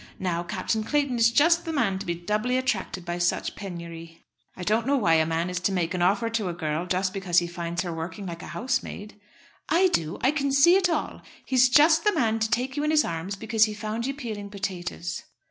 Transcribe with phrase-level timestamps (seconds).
[0.17, 4.25] Now Captain Clayton is just the man to be doubly attracted by such penury."
[4.57, 7.13] "I don't know why a man is to make an offer to a girl just
[7.13, 9.21] because he finds her working like a housemaid."
[9.69, 10.17] "I do.
[10.21, 11.21] I can see it all.
[11.45, 14.15] He is just the man to take you in his arms because he found you
[14.15, 15.21] peeling potatoes."